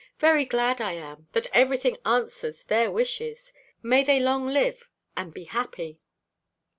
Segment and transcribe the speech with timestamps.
[0.17, 3.53] Very glad I am, that every thing answers their wishes.
[3.83, 5.99] May they long live, and be happy!"